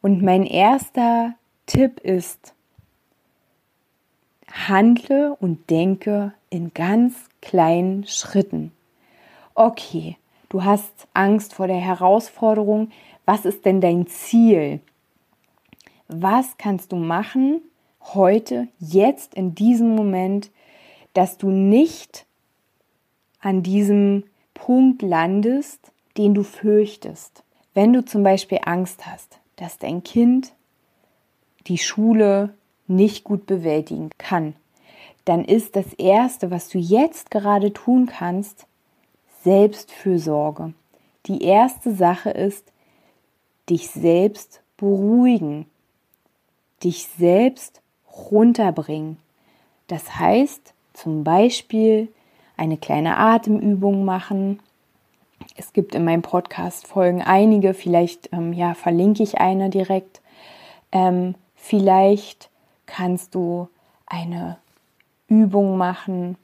Und 0.00 0.22
mein 0.22 0.44
erster 0.44 1.34
Tipp 1.66 2.00
ist, 2.00 2.54
handle 4.50 5.36
und 5.40 5.70
denke 5.70 6.32
in 6.50 6.72
ganz 6.74 7.14
kleinen 7.42 8.06
Schritten. 8.06 8.72
Okay, 9.54 10.16
du 10.48 10.64
hast 10.64 11.08
Angst 11.14 11.54
vor 11.54 11.66
der 11.66 11.76
Herausforderung. 11.76 12.90
Was 13.24 13.44
ist 13.44 13.64
denn 13.64 13.80
dein 13.80 14.06
Ziel? 14.06 14.80
Was 16.08 16.56
kannst 16.56 16.92
du 16.92 16.96
machen 16.96 17.60
heute, 18.14 18.68
jetzt, 18.78 19.34
in 19.34 19.54
diesem 19.54 19.94
Moment, 19.94 20.50
dass 21.12 21.36
du 21.36 21.50
nicht 21.50 22.24
an 23.40 23.62
diesem 23.62 24.24
Punkt 24.54 25.02
landest, 25.02 25.92
den 26.16 26.32
du 26.32 26.44
fürchtest? 26.44 27.44
Wenn 27.74 27.92
du 27.92 28.02
zum 28.02 28.22
Beispiel 28.22 28.60
Angst 28.64 29.06
hast, 29.06 29.38
dass 29.56 29.76
dein 29.76 30.02
Kind 30.02 30.54
die 31.66 31.76
Schule 31.76 32.54
nicht 32.86 33.22
gut 33.24 33.44
bewältigen 33.44 34.08
kann, 34.16 34.56
dann 35.26 35.44
ist 35.44 35.76
das 35.76 35.92
Erste, 35.92 36.50
was 36.50 36.70
du 36.70 36.78
jetzt 36.78 37.30
gerade 37.30 37.74
tun 37.74 38.06
kannst, 38.06 38.66
Selbstfürsorge. 39.42 40.72
Die 41.26 41.42
erste 41.42 41.94
Sache 41.94 42.30
ist, 42.30 42.72
dich 43.68 43.90
selbst 43.90 44.62
beruhigen, 44.78 45.66
dich 46.84 47.08
selbst 47.18 47.80
runterbringen. 48.30 49.18
Das 49.86 50.18
heißt 50.18 50.74
zum 50.92 51.24
Beispiel 51.24 52.08
eine 52.56 52.76
kleine 52.76 53.16
Atemübung 53.16 54.04
machen. 54.04 54.60
Es 55.56 55.72
gibt 55.72 55.94
in 55.94 56.04
meinem 56.04 56.22
Podcast 56.22 56.86
Folgen 56.86 57.22
einige, 57.22 57.74
vielleicht 57.74 58.32
ähm, 58.32 58.52
ja, 58.52 58.74
verlinke 58.74 59.22
ich 59.22 59.38
eine 59.38 59.70
direkt. 59.70 60.20
Ähm, 60.92 61.34
vielleicht 61.54 62.50
kannst 62.86 63.34
du 63.34 63.68
eine 64.06 64.58
Übung 65.28 65.76
machen, 65.76 66.36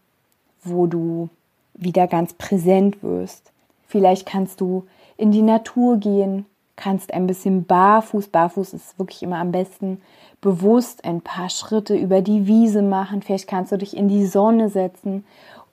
wo 0.62 0.86
du 0.86 1.28
wieder 1.74 2.06
ganz 2.06 2.34
präsent 2.34 3.02
wirst. 3.02 3.52
Vielleicht 3.86 4.26
kannst 4.26 4.60
du 4.60 4.86
in 5.16 5.32
die 5.32 5.42
Natur 5.42 5.98
gehen, 5.98 6.46
kannst 6.76 7.12
ein 7.14 7.26
bisschen 7.26 7.64
barfuß, 7.64 8.28
barfuß 8.28 8.74
ist 8.74 8.98
wirklich 8.98 9.22
immer 9.22 9.38
am 9.38 9.52
besten, 9.52 10.00
bewusst 10.40 11.04
ein 11.04 11.20
paar 11.20 11.48
Schritte 11.48 11.96
über 11.96 12.20
die 12.20 12.46
Wiese 12.46 12.82
machen. 12.82 13.22
Vielleicht 13.22 13.48
kannst 13.48 13.72
du 13.72 13.78
dich 13.78 13.96
in 13.96 14.08
die 14.08 14.26
Sonne 14.26 14.68
setzen, 14.68 15.24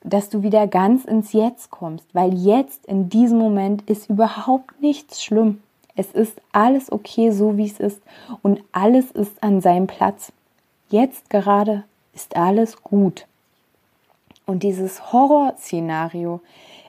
dass 0.04 0.28
du 0.28 0.42
wieder 0.42 0.66
ganz 0.66 1.04
ins 1.04 1.32
Jetzt 1.32 1.70
kommst, 1.70 2.06
weil 2.12 2.34
jetzt 2.34 2.86
in 2.86 3.08
diesem 3.08 3.38
Moment 3.38 3.82
ist 3.88 4.10
überhaupt 4.10 4.80
nichts 4.80 5.22
schlimm. 5.22 5.62
Es 5.94 6.10
ist 6.12 6.40
alles 6.52 6.90
okay, 6.90 7.30
so 7.30 7.56
wie 7.56 7.66
es 7.66 7.78
ist 7.78 8.00
und 8.42 8.62
alles 8.72 9.10
ist 9.10 9.42
an 9.42 9.60
seinem 9.60 9.86
Platz. 9.86 10.32
Jetzt 10.88 11.30
gerade 11.30 11.84
ist 12.14 12.36
alles 12.36 12.82
gut. 12.82 13.26
Und 14.46 14.62
dieses 14.62 15.12
Horrorszenario 15.12 16.40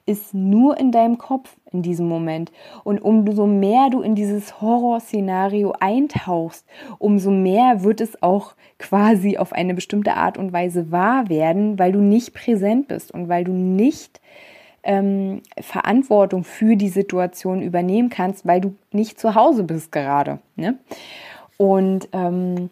ist 0.06 0.34
nur 0.34 0.78
in 0.78 0.92
deinem 0.92 1.18
Kopf 1.18 1.56
in 1.72 1.82
diesem 1.82 2.08
Moment. 2.08 2.52
Und 2.84 3.00
umso 3.00 3.48
mehr 3.48 3.90
du 3.90 4.02
in 4.02 4.16
dieses 4.16 4.62
Horrorszenario 4.62 5.74
eintauchst, 5.80 6.66
umso 7.00 7.32
mehr 7.32 7.84
wird 7.84 8.02
es 8.02 8.22
auch 8.22 8.54
quasi 8.80 9.38
auf 9.38 9.54
eine 9.54 9.74
bestimmte 9.74 10.16
Art 10.16 10.38
und 10.38 10.52
Weise 10.52 10.92
wahr 10.92 11.30
werden, 11.30 11.80
weil 11.80 11.92
du 11.92 12.00
nicht 12.00 12.34
präsent 12.34 12.88
bist 12.90 13.12
und 13.12 13.30
weil 13.30 13.44
du 13.46 13.54
nicht 13.54 14.20
ähm, 14.84 15.42
Verantwortung 15.60 16.44
für 16.44 16.76
die 16.76 16.90
Situation 16.90 17.62
übernehmen 17.62 18.10
kannst, 18.10 18.46
weil 18.46 18.60
du 18.60 18.76
nicht 18.92 19.20
zu 19.20 19.36
Hause 19.36 19.64
bist 19.64 19.92
gerade. 19.92 20.40
Ne? 20.58 20.78
Und 21.58 22.10
ähm, 22.12 22.70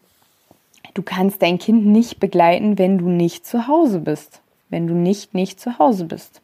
Du 0.93 1.03
kannst 1.03 1.41
dein 1.41 1.57
Kind 1.57 1.85
nicht 1.85 2.19
begleiten, 2.19 2.77
wenn 2.77 2.97
du 2.97 3.07
nicht 3.07 3.45
zu 3.45 3.67
Hause 3.67 3.99
bist. 3.99 4.41
Wenn 4.69 4.87
du 4.87 4.93
nicht 4.93 5.33
nicht 5.33 5.59
zu 5.59 5.79
Hause 5.79 6.05
bist. 6.05 6.41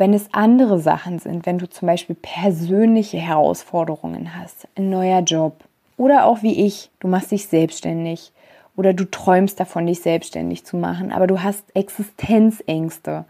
Wenn 0.00 0.14
es 0.14 0.28
andere 0.32 0.78
Sachen 0.78 1.18
sind, 1.18 1.44
wenn 1.44 1.58
du 1.58 1.68
zum 1.68 1.86
Beispiel 1.86 2.16
persönliche 2.16 3.18
Herausforderungen 3.18 4.34
hast, 4.34 4.66
ein 4.74 4.88
neuer 4.88 5.20
Job 5.20 5.62
oder 5.98 6.24
auch 6.24 6.42
wie 6.42 6.64
ich, 6.64 6.90
du 7.00 7.06
machst 7.06 7.30
dich 7.32 7.48
selbstständig 7.48 8.32
oder 8.76 8.94
du 8.94 9.04
träumst 9.04 9.60
davon, 9.60 9.86
dich 9.86 10.00
selbstständig 10.00 10.64
zu 10.64 10.78
machen, 10.78 11.12
aber 11.12 11.26
du 11.26 11.42
hast 11.42 11.64
Existenzängste, 11.74 13.26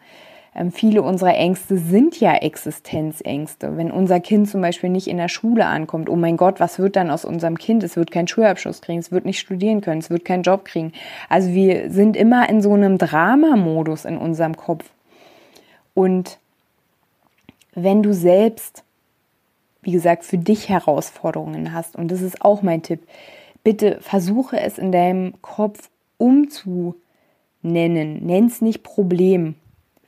Ähm, 0.54 0.72
viele 0.72 1.02
unserer 1.02 1.34
Ängste 1.36 1.78
sind 1.78 2.18
ja 2.18 2.34
Existenzängste. 2.34 3.76
Wenn 3.76 3.90
unser 3.90 4.20
Kind 4.20 4.48
zum 4.48 4.60
Beispiel 4.60 4.90
nicht 4.90 5.06
in 5.06 5.16
der 5.16 5.28
Schule 5.28 5.66
ankommt, 5.66 6.08
oh 6.10 6.16
mein 6.16 6.36
Gott, 6.36 6.58
was 6.58 6.78
wird 6.78 6.96
dann 6.96 7.10
aus 7.10 7.24
unserem 7.24 7.56
Kind? 7.56 7.84
Es 7.84 7.96
wird 7.96 8.10
keinen 8.10 8.28
Schulabschluss 8.28 8.80
kriegen, 8.80 8.98
es 8.98 9.12
wird 9.12 9.24
nicht 9.24 9.38
studieren 9.38 9.80
können, 9.80 10.00
es 10.00 10.10
wird 10.10 10.24
keinen 10.24 10.42
Job 10.42 10.64
kriegen. 10.64 10.92
Also 11.28 11.50
wir 11.50 11.90
sind 11.90 12.16
immer 12.16 12.48
in 12.48 12.62
so 12.62 12.72
einem 12.74 12.98
Dramamodus 12.98 14.04
in 14.04 14.18
unserem 14.18 14.56
Kopf. 14.56 14.90
Und 15.94 16.38
wenn 17.82 18.02
du 18.02 18.12
selbst, 18.14 18.84
wie 19.82 19.92
gesagt, 19.92 20.24
für 20.24 20.38
dich 20.38 20.68
Herausforderungen 20.68 21.72
hast, 21.72 21.96
und 21.96 22.10
das 22.10 22.20
ist 22.20 22.42
auch 22.42 22.62
mein 22.62 22.82
Tipp, 22.82 23.06
bitte 23.62 23.98
versuche 24.00 24.60
es 24.60 24.78
in 24.78 24.92
deinem 24.92 25.40
Kopf 25.42 25.90
umzunennen. 26.18 26.94
Nenn 27.62 28.46
es 28.46 28.60
nicht 28.60 28.82
Problem. 28.82 29.54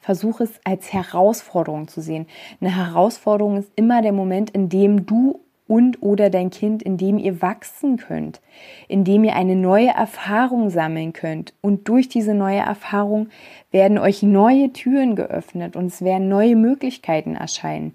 Versuche 0.01 0.45
es 0.45 0.53
als 0.65 0.93
Herausforderung 0.93 1.89
zu 1.89 2.01
sehen. 2.01 2.27
Eine 2.61 2.75
Herausforderung 2.75 3.57
ist 3.57 3.71
immer 3.77 4.03
der 4.03 4.13
Moment, 4.13 4.51
in 4.51 4.69
dem 4.69 5.07
du 5.07 5.41
und 5.73 6.03
oder 6.03 6.29
dein 6.29 6.51
Kind, 6.51 6.83
in 6.83 6.99
dem 6.99 7.17
ihr 7.17 7.41
wachsen 7.41 7.97
könnt, 7.97 8.43
in 8.89 9.05
dem 9.05 9.25
ihr 9.25 9.35
eine 9.35 9.57
neue 9.57 9.89
Erfahrung 9.89 10.69
sammeln 10.69 11.15
könnt. 11.15 11.55
Und 11.63 11.89
durch 11.89 12.11
diese 12.11 12.35
neue 12.35 12.59
Erfahrung 12.59 13.31
werden 13.71 13.97
euch 13.97 14.23
neue 14.23 14.75
Türen 14.75 15.17
geöffnet 15.17 15.75
und 15.75 15.87
es 15.87 16.03
werden 16.03 16.29
neue 16.29 16.57
Möglichkeiten 16.57 17.37
erscheinen. 17.37 17.95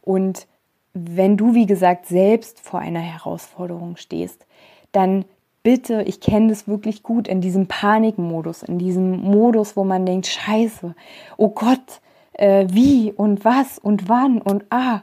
Und 0.00 0.46
wenn 0.94 1.36
du, 1.36 1.54
wie 1.54 1.66
gesagt, 1.66 2.06
selbst 2.06 2.58
vor 2.58 2.80
einer 2.80 3.00
Herausforderung 3.00 3.96
stehst, 3.96 4.46
dann 4.90 5.26
bitte, 5.62 6.00
ich 6.04 6.22
kenne 6.22 6.48
das 6.48 6.68
wirklich 6.68 7.02
gut, 7.02 7.28
in 7.28 7.42
diesem 7.42 7.66
Panikmodus, 7.66 8.62
in 8.62 8.78
diesem 8.78 9.20
Modus, 9.20 9.76
wo 9.76 9.84
man 9.84 10.06
denkt, 10.06 10.26
scheiße, 10.26 10.94
oh 11.36 11.50
Gott, 11.50 12.00
äh, 12.32 12.66
wie 12.70 13.12
und 13.12 13.44
was 13.44 13.78
und 13.78 14.08
wann 14.08 14.40
und 14.40 14.64
ah. 14.70 15.02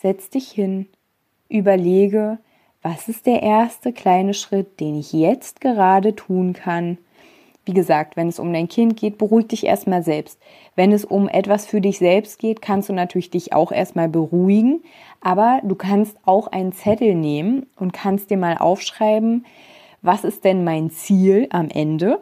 Setz 0.00 0.30
dich 0.30 0.50
hin, 0.50 0.86
überlege, 1.48 2.38
was 2.82 3.08
ist 3.08 3.26
der 3.26 3.42
erste 3.42 3.92
kleine 3.92 4.34
Schritt, 4.34 4.78
den 4.80 4.98
ich 4.98 5.12
jetzt 5.12 5.60
gerade 5.60 6.14
tun 6.14 6.52
kann, 6.52 6.98
wie 7.64 7.72
gesagt, 7.72 8.16
wenn 8.16 8.28
es 8.28 8.38
um 8.38 8.52
dein 8.52 8.68
Kind 8.68 8.96
geht, 8.96 9.16
beruhig 9.16 9.48
dich 9.48 9.64
erstmal 9.64 10.02
selbst. 10.02 10.38
Wenn 10.76 10.92
es 10.92 11.04
um 11.04 11.28
etwas 11.28 11.66
für 11.66 11.80
dich 11.80 11.98
selbst 11.98 12.38
geht, 12.38 12.60
kannst 12.60 12.90
du 12.90 12.92
natürlich 12.92 13.30
dich 13.30 13.54
auch 13.54 13.72
erstmal 13.72 14.08
beruhigen, 14.08 14.82
aber 15.22 15.60
du 15.62 15.74
kannst 15.74 16.16
auch 16.26 16.48
einen 16.48 16.72
Zettel 16.72 17.14
nehmen 17.14 17.66
und 17.76 17.92
kannst 17.92 18.30
dir 18.30 18.36
mal 18.36 18.58
aufschreiben, 18.58 19.46
was 20.02 20.24
ist 20.24 20.44
denn 20.44 20.64
mein 20.64 20.90
Ziel 20.90 21.46
am 21.50 21.70
Ende? 21.70 22.20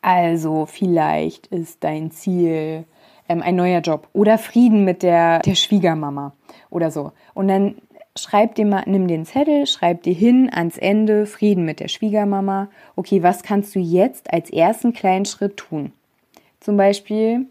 Also 0.00 0.66
vielleicht 0.66 1.48
ist 1.48 1.82
dein 1.82 2.12
Ziel 2.12 2.84
ähm, 3.28 3.42
ein 3.42 3.56
neuer 3.56 3.80
Job 3.80 4.08
oder 4.12 4.38
Frieden 4.38 4.84
mit 4.84 5.02
der, 5.02 5.40
der 5.40 5.54
Schwiegermama 5.54 6.32
oder 6.70 6.90
so. 6.90 7.12
Und 7.34 7.48
dann 7.48 7.76
schreib 8.16 8.54
dir 8.54 8.66
mal, 8.66 8.82
nimm 8.86 9.08
den 9.08 9.24
Zettel, 9.24 9.66
schreib 9.66 10.02
dir 10.02 10.14
hin 10.14 10.50
ans 10.52 10.78
Ende 10.78 11.26
Frieden 11.26 11.64
mit 11.64 11.80
der 11.80 11.88
Schwiegermama. 11.88 12.68
Okay, 12.96 13.22
was 13.22 13.42
kannst 13.42 13.74
du 13.74 13.78
jetzt 13.78 14.32
als 14.32 14.50
ersten 14.50 14.92
kleinen 14.92 15.24
Schritt 15.24 15.56
tun? 15.56 15.92
Zum 16.60 16.76
Beispiel 16.76 17.46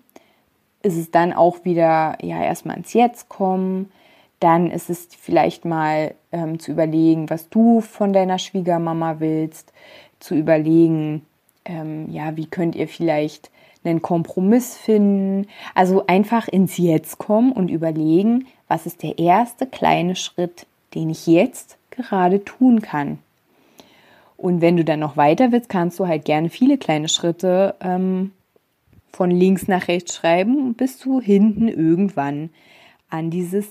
ist 0.83 0.97
es 0.97 1.11
dann 1.11 1.33
auch 1.33 1.63
wieder, 1.63 2.17
ja, 2.21 2.41
erstmal 2.43 2.77
ins 2.77 2.93
Jetzt 2.93 3.29
kommen. 3.29 3.91
Dann 4.39 4.71
ist 4.71 4.89
es 4.89 5.07
vielleicht 5.19 5.65
mal 5.65 6.15
ähm, 6.31 6.59
zu 6.59 6.71
überlegen, 6.71 7.29
was 7.29 7.49
du 7.49 7.81
von 7.81 8.13
deiner 8.13 8.39
Schwiegermama 8.39 9.19
willst, 9.19 9.73
zu 10.19 10.35
überlegen, 10.35 11.25
ähm, 11.65 12.09
ja, 12.09 12.35
wie 12.37 12.47
könnt 12.47 12.75
ihr 12.75 12.87
vielleicht 12.87 13.51
einen 13.83 14.01
Kompromiss 14.01 14.77
finden. 14.77 15.47
Also 15.75 16.05
einfach 16.07 16.47
ins 16.47 16.77
Jetzt 16.77 17.17
kommen 17.17 17.51
und 17.51 17.69
überlegen, 17.69 18.47
was 18.67 18.85
ist 18.85 19.03
der 19.03 19.17
erste 19.17 19.65
kleine 19.67 20.15
Schritt, 20.15 20.65
den 20.93 21.09
ich 21.09 21.27
jetzt 21.27 21.77
gerade 21.89 22.43
tun 22.43 22.81
kann. 22.81 23.19
Und 24.37 24.61
wenn 24.61 24.77
du 24.77 24.83
dann 24.83 24.99
noch 24.99 25.17
weiter 25.17 25.51
willst, 25.51 25.69
kannst 25.69 25.99
du 25.99 26.07
halt 26.07 26.25
gerne 26.25 26.49
viele 26.49 26.77
kleine 26.77 27.09
Schritte 27.09 27.75
ähm, 27.79 28.31
von 29.11 29.29
links 29.29 29.67
nach 29.67 29.87
rechts 29.87 30.15
schreiben, 30.15 30.73
bis 30.73 30.97
du 30.97 31.21
hinten 31.21 31.67
irgendwann 31.67 32.49
an 33.09 33.29
dieses 33.29 33.67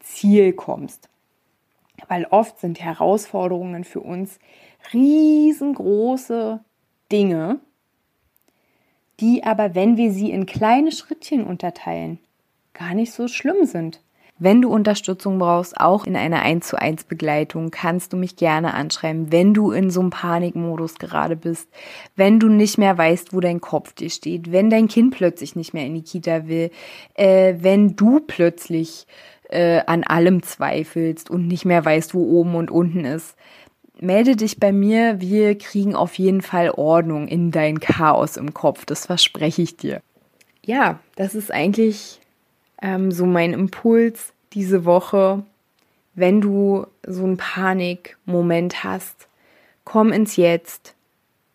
Ziel 0.00 0.52
kommst. 0.52 1.08
Weil 2.08 2.26
oft 2.26 2.60
sind 2.60 2.80
Herausforderungen 2.80 3.84
für 3.84 4.00
uns 4.00 4.38
riesengroße 4.92 6.60
Dinge, 7.10 7.60
die 9.22 9.44
aber, 9.44 9.74
wenn 9.74 9.96
wir 9.96 10.12
sie 10.12 10.30
in 10.30 10.44
kleine 10.44 10.92
Schrittchen 10.92 11.44
unterteilen, 11.44 12.18
gar 12.74 12.92
nicht 12.92 13.12
so 13.12 13.28
schlimm 13.28 13.64
sind. 13.64 14.02
Wenn 14.38 14.60
du 14.60 14.70
Unterstützung 14.70 15.38
brauchst, 15.38 15.78
auch 15.78 16.04
in 16.04 16.16
einer 16.16 16.42
1 16.42 16.66
zu 16.66 16.76
1 16.76 17.04
Begleitung, 17.04 17.70
kannst 17.70 18.12
du 18.12 18.16
mich 18.16 18.34
gerne 18.34 18.74
anschreiben, 18.74 19.30
wenn 19.30 19.54
du 19.54 19.70
in 19.70 19.90
so 19.90 20.00
einem 20.00 20.10
Panikmodus 20.10 20.96
gerade 20.96 21.36
bist, 21.36 21.68
wenn 22.16 22.40
du 22.40 22.48
nicht 22.48 22.76
mehr 22.76 22.98
weißt, 22.98 23.32
wo 23.32 23.38
dein 23.38 23.60
Kopf 23.60 23.92
dir 23.92 24.10
steht, 24.10 24.50
wenn 24.50 24.68
dein 24.68 24.88
Kind 24.88 25.14
plötzlich 25.14 25.54
nicht 25.54 25.74
mehr 25.74 25.86
in 25.86 25.94
die 25.94 26.02
Kita 26.02 26.48
will, 26.48 26.72
äh, 27.14 27.54
wenn 27.60 27.94
du 27.94 28.18
plötzlich 28.18 29.06
äh, 29.52 29.82
an 29.86 30.02
allem 30.02 30.42
zweifelst 30.42 31.30
und 31.30 31.46
nicht 31.46 31.64
mehr 31.64 31.84
weißt, 31.84 32.14
wo 32.14 32.24
oben 32.24 32.56
und 32.56 32.70
unten 32.70 33.04
ist. 33.04 33.36
Melde 34.02 34.34
dich 34.34 34.58
bei 34.58 34.72
mir, 34.72 35.20
wir 35.20 35.56
kriegen 35.56 35.94
auf 35.94 36.18
jeden 36.18 36.42
Fall 36.42 36.70
Ordnung 36.70 37.28
in 37.28 37.52
dein 37.52 37.78
Chaos 37.78 38.36
im 38.36 38.52
Kopf, 38.52 38.84
das 38.84 39.06
verspreche 39.06 39.62
ich 39.62 39.76
dir. 39.76 40.02
Ja, 40.64 40.98
das 41.14 41.36
ist 41.36 41.52
eigentlich 41.52 42.20
ähm, 42.82 43.12
so 43.12 43.26
mein 43.26 43.52
Impuls 43.52 44.32
diese 44.54 44.84
Woche, 44.84 45.44
wenn 46.14 46.40
du 46.40 46.84
so 47.06 47.22
einen 47.22 47.36
Panikmoment 47.36 48.82
hast, 48.82 49.28
komm 49.84 50.10
ins 50.10 50.34
Jetzt, 50.34 50.96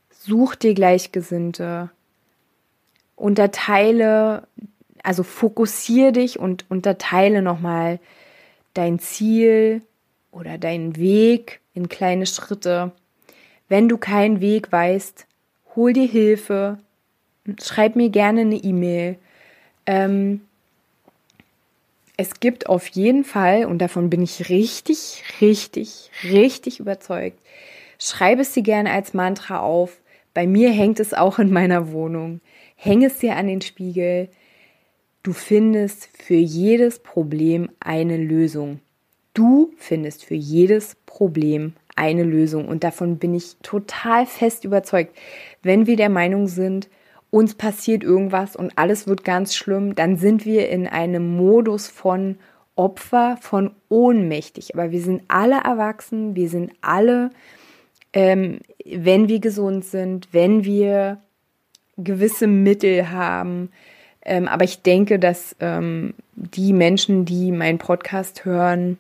such 0.10 0.55
dir 0.55 0.73
Gleichgesinnte, 0.73 1.89
unterteile, 3.17 4.47
also 5.03 5.23
fokussiere 5.23 6.13
dich 6.13 6.39
und 6.39 6.63
unterteile 6.69 7.41
nochmal 7.41 7.99
dein 8.73 8.99
Ziel 8.99 9.81
oder 10.31 10.57
deinen 10.57 10.95
Weg 10.95 11.60
in 11.77 11.87
kleine 11.87 12.25
Schritte. 12.25 12.91
Wenn 13.69 13.87
du 13.87 13.97
keinen 13.97 14.41
Weg 14.41 14.71
weißt, 14.71 15.25
hol 15.75 15.93
dir 15.93 16.07
Hilfe, 16.07 16.79
schreib 17.61 17.95
mir 17.95 18.09
gerne 18.09 18.41
eine 18.41 18.55
E-Mail. 18.55 19.17
Ähm, 19.85 20.41
es 22.17 22.39
gibt 22.39 22.67
auf 22.67 22.87
jeden 22.87 23.23
Fall, 23.23 23.65
und 23.65 23.77
davon 23.77 24.09
bin 24.09 24.23
ich 24.23 24.49
richtig, 24.49 25.23
richtig, 25.39 26.09
richtig 26.23 26.79
überzeugt, 26.79 27.39
schreibe 27.99 28.41
es 28.41 28.51
dir 28.53 28.63
gerne 28.63 28.91
als 28.91 29.13
Mantra 29.13 29.59
auf. 29.59 30.01
Bei 30.33 30.47
mir 30.47 30.71
hängt 30.71 30.99
es 30.99 31.13
auch 31.13 31.39
in 31.39 31.51
meiner 31.51 31.91
Wohnung. 31.91 32.41
Häng 32.75 33.03
es 33.03 33.19
dir 33.19 33.35
an 33.35 33.47
den 33.47 33.61
Spiegel. 33.61 34.29
Du 35.23 35.33
findest 35.33 36.09
für 36.17 36.35
jedes 36.35 36.99
Problem 36.99 37.69
eine 37.79 38.17
Lösung. 38.17 38.79
Du 39.33 39.73
findest 39.77 40.25
für 40.25 40.35
jedes 40.35 40.95
Problem 41.17 41.73
eine 41.95 42.23
Lösung. 42.23 42.67
Und 42.67 42.84
davon 42.84 43.17
bin 43.17 43.34
ich 43.34 43.56
total 43.63 44.27
fest 44.27 44.65
überzeugt. 44.65 45.17
Wenn 45.63 45.88
wir 45.88 45.95
der 45.95 46.10
Meinung 46.10 46.47
sind, 46.47 46.89
uns 47.32 47.56
passiert 47.56 48.03
irgendwas 48.03 48.56
und 48.56 48.71
alles 48.75 49.08
wird 49.08 49.23
ganz 49.23 49.56
schlimm, 49.56 49.95
dann 49.95 50.17
sind 50.17 50.45
wir 50.45 50.69
in 50.69 50.86
einem 50.86 51.36
Modus 51.36 51.88
von 51.88 52.38
Opfer, 52.75 53.38
von 53.41 53.71
ohnmächtig. 53.89 54.75
Aber 54.75 54.91
wir 54.91 55.01
sind 55.01 55.23
alle 55.27 55.56
erwachsen, 55.56 56.36
wir 56.36 56.49
sind 56.49 56.71
alle, 56.82 57.32
ähm, 58.13 58.60
wenn 58.86 59.27
wir 59.27 59.39
gesund 59.39 59.86
sind, 59.86 60.27
wenn 60.32 60.63
wir 60.63 61.17
gewisse 61.97 62.45
Mittel 62.45 63.10
haben. 63.10 63.71
Ähm, 64.23 64.47
aber 64.47 64.65
ich 64.65 64.84
denke, 64.84 65.17
dass 65.17 65.56
ähm, 65.62 66.13
die 66.36 66.73
Menschen, 66.73 67.25
die 67.25 67.51
meinen 67.51 67.80
Podcast 67.80 68.45
hören, 68.45 68.99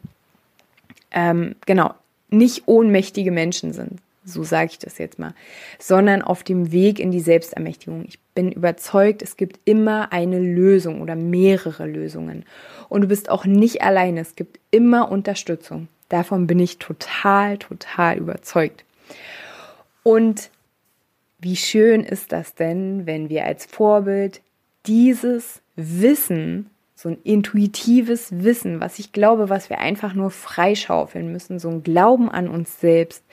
ähm, 1.11 1.55
genau, 1.67 1.93
nicht 2.29 2.63
ohnmächtige 2.67 3.31
Menschen 3.31 3.73
sind 3.73 3.99
so 4.27 4.43
sage 4.43 4.71
ich 4.71 4.79
das 4.79 4.97
jetzt 4.97 5.19
mal, 5.19 5.33
sondern 5.79 6.21
auf 6.21 6.43
dem 6.43 6.71
Weg 6.71 6.99
in 6.99 7.11
die 7.11 7.21
Selbstermächtigung. 7.21 8.03
Ich 8.07 8.19
bin 8.35 8.51
überzeugt, 8.51 9.21
es 9.21 9.37
gibt 9.37 9.59
immer 9.63 10.11
eine 10.11 10.37
Lösung 10.37 11.01
oder 11.01 11.15
mehrere 11.15 11.87
Lösungen. 11.87 12.43
Und 12.89 13.01
du 13.01 13.07
bist 13.07 13.29
auch 13.29 13.45
nicht 13.45 13.81
alleine, 13.81 14.19
es 14.19 14.35
gibt 14.35 14.59
immer 14.69 15.09
Unterstützung. 15.09 15.87
Davon 16.09 16.45
bin 16.45 16.59
ich 16.59 16.77
total, 16.77 17.57
total 17.57 18.17
überzeugt. 18.17 18.83
Und 20.03 20.49
wie 21.39 21.55
schön 21.55 22.03
ist 22.03 22.31
das 22.31 22.53
denn, 22.53 23.05
wenn 23.05 23.29
wir 23.29 23.45
als 23.45 23.65
Vorbild 23.65 24.41
dieses 24.87 25.61
Wissen, 25.75 26.69
so 26.97 27.09
ein 27.09 27.19
intuitives 27.23 28.43
Wissen, 28.43 28.81
was 28.81 28.97
ich 28.97 29.11
glaube, 29.11 29.49
was 29.49 29.69
wir 29.69 29.77
einfach 29.79 30.15
nur 30.15 30.31
freischaufeln 30.31 31.31
müssen, 31.31 31.59
so 31.59 31.69
ein 31.69 31.83
Glauben 31.83 32.27
an 32.27 32.47
uns 32.47 32.81
selbst, 32.81 33.23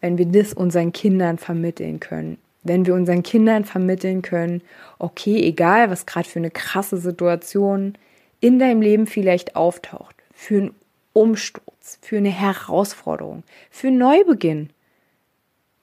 wenn 0.00 0.18
wir 0.18 0.26
das 0.26 0.52
unseren 0.52 0.92
Kindern 0.92 1.38
vermitteln 1.38 2.00
können. 2.00 2.38
wenn 2.66 2.86
wir 2.86 2.94
unseren 2.94 3.22
Kindern 3.22 3.66
vermitteln 3.66 4.22
können, 4.22 4.62
okay, 4.98 5.38
egal 5.42 5.90
was 5.90 6.06
gerade 6.06 6.26
für 6.26 6.38
eine 6.38 6.50
krasse 6.50 6.96
Situation 6.96 7.92
in 8.40 8.58
deinem 8.58 8.80
Leben 8.80 9.06
vielleicht 9.06 9.54
auftaucht, 9.54 10.16
für 10.32 10.56
einen 10.56 10.74
Umsturz, 11.12 11.98
für 12.00 12.16
eine 12.16 12.30
Herausforderung, 12.30 13.42
für 13.70 13.88
einen 13.88 13.98
Neubeginn. 13.98 14.70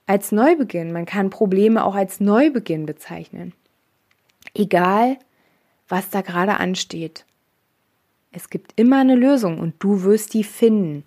Als 0.07 0.31
Neubeginn, 0.31 0.91
man 0.91 1.05
kann 1.05 1.29
Probleme 1.29 1.85
auch 1.85 1.93
als 1.93 2.19
Neubeginn 2.19 2.87
bezeichnen. 2.87 3.53
Egal, 4.55 5.17
was 5.91 6.09
da 6.09 6.21
gerade 6.21 6.57
ansteht. 6.57 7.25
Es 8.31 8.49
gibt 8.49 8.71
immer 8.77 9.01
eine 9.01 9.15
Lösung 9.15 9.59
und 9.59 9.75
du 9.79 10.03
wirst 10.03 10.33
die 10.33 10.43
finden. 10.43 11.03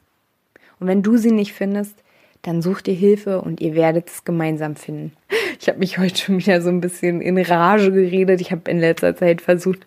Und 0.79 0.87
wenn 0.87 1.03
du 1.03 1.17
sie 1.17 1.31
nicht 1.31 1.55
findest, 1.55 1.97
dann 2.43 2.61
such 2.61 2.83
dir 2.83 2.95
Hilfe 2.95 3.41
und 3.41 3.63
ihr 3.63 3.75
werdet 3.75 4.09
es 4.09 4.25
gemeinsam 4.25 4.77
finden. 4.77 5.13
Ich 5.61 5.69
habe 5.69 5.79
mich 5.79 5.97
heute 5.97 6.17
schon 6.17 6.39
wieder 6.39 6.61
so 6.61 6.69
ein 6.69 6.83
bisschen 6.83 7.23
in 7.23 7.39
Rage 7.39 7.91
geredet. 7.91 8.43
Ich 8.43 8.51
habe 8.51 8.71
in 8.71 8.81
letzter 8.81 9.17
Zeit 9.17 9.41
versucht, 9.41 9.87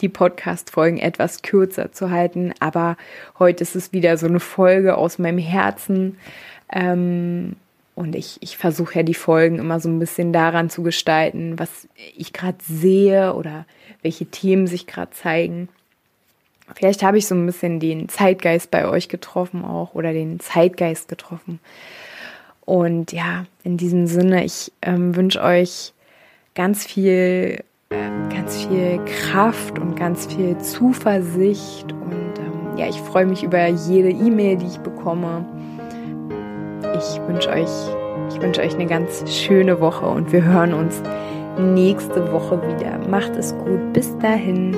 die 0.00 0.08
Podcast-Folgen 0.08 0.98
etwas 0.98 1.42
kürzer 1.42 1.90
zu 1.90 2.10
halten, 2.10 2.52
aber 2.60 2.96
heute 3.38 3.62
ist 3.64 3.74
es 3.74 3.92
wieder 3.92 4.16
so 4.16 4.26
eine 4.28 4.38
Folge 4.38 4.96
aus 4.96 5.18
meinem 5.18 5.38
Herzen. 5.38 6.18
Ähm, 6.70 7.56
und 7.98 8.14
ich, 8.14 8.38
ich 8.40 8.56
versuche 8.56 8.94
ja 8.94 9.02
die 9.02 9.12
Folgen 9.12 9.58
immer 9.58 9.80
so 9.80 9.88
ein 9.88 9.98
bisschen 9.98 10.32
daran 10.32 10.70
zu 10.70 10.84
gestalten, 10.84 11.58
was 11.58 11.88
ich 12.16 12.32
gerade 12.32 12.58
sehe 12.62 13.34
oder 13.34 13.66
welche 14.02 14.26
Themen 14.26 14.68
sich 14.68 14.86
gerade 14.86 15.10
zeigen. 15.10 15.68
Vielleicht 16.76 17.02
habe 17.02 17.18
ich 17.18 17.26
so 17.26 17.34
ein 17.34 17.44
bisschen 17.44 17.80
den 17.80 18.08
Zeitgeist 18.08 18.70
bei 18.70 18.86
euch 18.88 19.08
getroffen 19.08 19.64
auch 19.64 19.94
oder 19.94 20.12
den 20.12 20.38
Zeitgeist 20.38 21.08
getroffen. 21.08 21.58
Und 22.64 23.10
ja, 23.10 23.46
in 23.64 23.76
diesem 23.78 24.06
Sinne, 24.06 24.44
ich 24.44 24.70
ähm, 24.80 25.16
wünsche 25.16 25.42
euch 25.42 25.92
ganz 26.54 26.86
viel, 26.86 27.64
äh, 27.90 28.10
ganz 28.32 28.64
viel 28.64 29.00
Kraft 29.06 29.76
und 29.76 29.96
ganz 29.96 30.32
viel 30.32 30.56
Zuversicht. 30.58 31.90
Und 31.90 32.38
ähm, 32.38 32.78
ja, 32.78 32.88
ich 32.88 33.00
freue 33.00 33.26
mich 33.26 33.42
über 33.42 33.66
jede 33.66 34.10
E-Mail, 34.10 34.58
die 34.58 34.66
ich 34.66 34.78
bekomme. 34.78 35.44
Ich 36.96 37.20
wünsche 37.26 37.50
euch, 37.50 37.68
ich 38.30 38.40
wünsche 38.40 38.62
euch 38.62 38.74
eine 38.74 38.86
ganz 38.86 39.24
schöne 39.30 39.80
Woche 39.80 40.06
und 40.06 40.32
wir 40.32 40.42
hören 40.42 40.74
uns 40.74 41.02
nächste 41.58 42.30
Woche 42.32 42.60
wieder. 42.62 42.98
Macht 43.08 43.36
es 43.36 43.56
gut. 43.58 43.92
Bis 43.92 44.16
dahin. 44.18 44.76